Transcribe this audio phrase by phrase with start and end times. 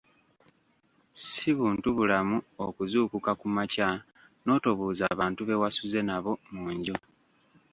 [1.25, 3.89] Si buntubulamu okuzuukuka ku makya
[4.43, 6.95] n’otobuuza bantu bewasuze nabo mu nju.